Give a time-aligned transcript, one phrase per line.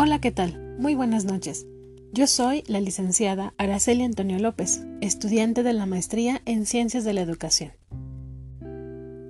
[0.00, 0.76] Hola, ¿qué tal?
[0.78, 1.66] Muy buenas noches.
[2.12, 7.22] Yo soy la licenciada Araceli Antonio López, estudiante de la maestría en Ciencias de la
[7.22, 7.72] Educación.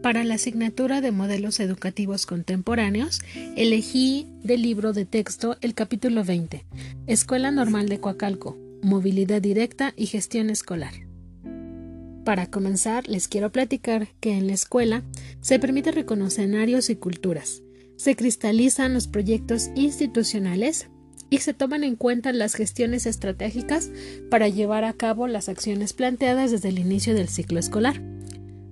[0.02, 3.22] Para la asignatura de modelos educativos contemporáneos,
[3.56, 6.66] elegí del libro de texto el capítulo 20,
[7.06, 10.92] Escuela Normal de Coacalco, Movilidad Directa y Gestión Escolar.
[12.26, 15.02] Para comenzar, les quiero platicar que en la escuela
[15.40, 16.50] se permite reconocer
[16.90, 17.62] y culturas,
[17.98, 20.88] se cristalizan los proyectos institucionales
[21.30, 23.90] y se toman en cuenta las gestiones estratégicas
[24.30, 28.00] para llevar a cabo las acciones planteadas desde el inicio del ciclo escolar,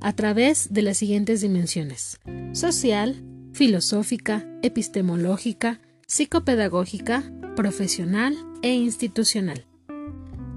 [0.01, 2.21] a través de las siguientes dimensiones
[2.53, 9.67] social, filosófica, epistemológica, psicopedagógica, profesional e institucional.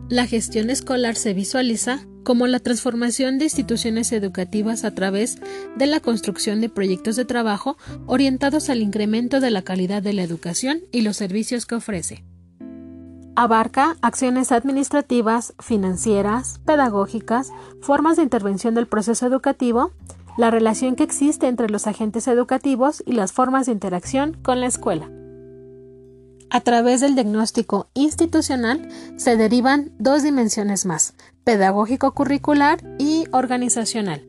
[0.09, 5.37] La gestión escolar se visualiza como la transformación de instituciones educativas a través
[5.75, 10.23] de la construcción de proyectos de trabajo orientados al incremento de la calidad de la
[10.23, 12.23] educación y los servicios que ofrece.
[13.35, 19.91] Abarca acciones administrativas, financieras, pedagógicas, formas de intervención del proceso educativo,
[20.37, 24.67] la relación que existe entre los agentes educativos y las formas de interacción con la
[24.67, 25.09] escuela.
[26.51, 31.13] A través del diagnóstico institucional se derivan dos dimensiones más,
[31.49, 34.27] pedagógico-curricular y organizacional.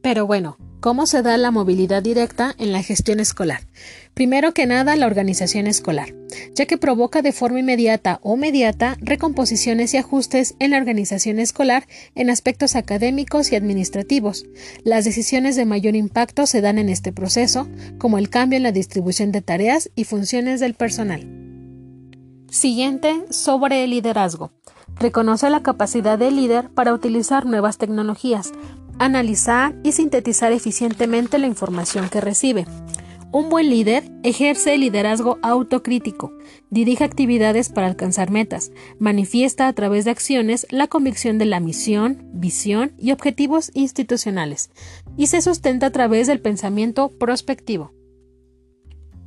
[0.00, 3.62] Pero bueno, ¿cómo se da la movilidad directa en la gestión escolar?
[4.14, 6.14] Primero que nada, la organización escolar,
[6.54, 11.88] ya que provoca de forma inmediata o mediata recomposiciones y ajustes en la organización escolar
[12.14, 14.46] en aspectos académicos y administrativos.
[14.84, 18.70] Las decisiones de mayor impacto se dan en este proceso, como el cambio en la
[18.70, 21.26] distribución de tareas y funciones del personal.
[22.48, 24.52] Siguiente, sobre el liderazgo.
[24.98, 28.52] Reconoce la capacidad del líder para utilizar nuevas tecnologías,
[28.98, 32.66] analizar y sintetizar eficientemente la información que recibe.
[33.32, 36.32] Un buen líder ejerce el liderazgo autocrítico,
[36.68, 42.28] dirige actividades para alcanzar metas, manifiesta a través de acciones la convicción de la misión,
[42.32, 44.70] visión y objetivos institucionales,
[45.16, 47.92] y se sustenta a través del pensamiento prospectivo.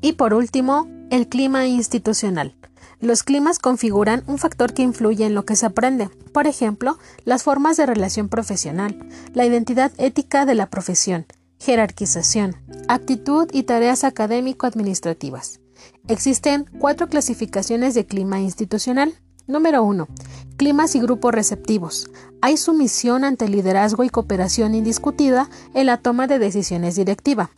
[0.02, 2.58] Y por último, el clima institucional.
[3.04, 7.44] Los climas configuran un factor que influye en lo que se aprende, por ejemplo, las
[7.44, 8.98] formas de relación profesional,
[9.34, 11.26] la identidad ética de la profesión,
[11.60, 12.56] jerarquización,
[12.88, 15.60] actitud y tareas académico-administrativas.
[16.08, 19.14] Existen cuatro clasificaciones de clima institucional.
[19.48, 20.08] Número 1.
[20.56, 22.10] Climas y grupos receptivos.
[22.42, 27.50] Hay sumisión ante liderazgo y cooperación indiscutida en la toma de decisiones directiva.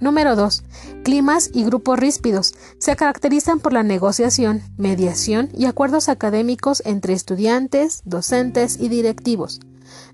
[0.00, 0.64] Número 2.
[1.04, 2.54] Climas y grupos ríspidos.
[2.78, 9.60] Se caracterizan por la negociación, mediación y acuerdos académicos entre estudiantes, docentes y directivos.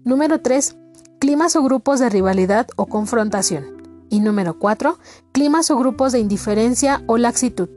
[0.05, 0.77] Número 3.
[1.19, 3.81] Climas o grupos de rivalidad o confrontación.
[4.11, 4.99] Y número 4.
[5.33, 7.69] Climas o grupos de indiferencia o laxitud,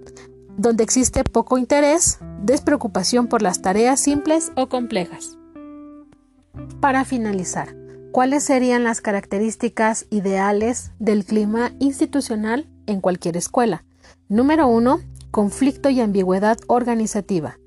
[0.58, 5.38] donde existe poco interés, despreocupación por las tareas simples o complejas.
[6.80, 7.76] Para finalizar,
[8.14, 13.86] ¿Cuáles serían las características ideales del clima institucional en cualquier escuela?
[14.30, 15.00] Número 1.
[15.32, 17.58] Conflicto y ambigüedad organizativa.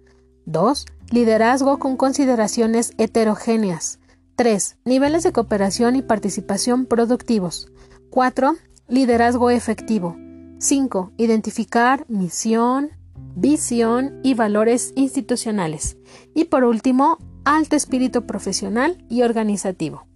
[0.44, 0.86] 2.
[1.10, 3.98] Liderazgo con consideraciones heterogéneas.
[4.36, 4.76] 3.
[4.84, 7.72] Niveles de cooperación y participación productivos.
[8.10, 8.54] 4.
[8.86, 10.16] Liderazgo efectivo.
[10.60, 11.10] 5.
[11.16, 12.90] Identificar misión,
[13.34, 15.96] visión y valores institucionales.
[16.34, 20.06] Y por último, alto espíritu profesional y organizativo.